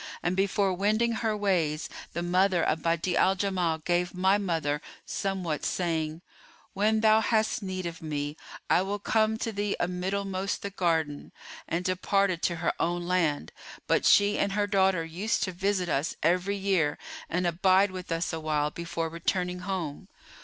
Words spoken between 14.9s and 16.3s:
used to visit us